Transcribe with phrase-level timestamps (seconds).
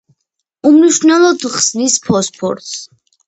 [0.69, 2.73] უმნიშვნელოდ ხსნის ფოსფორს.